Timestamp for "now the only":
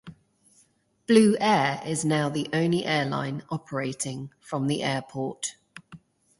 2.03-2.85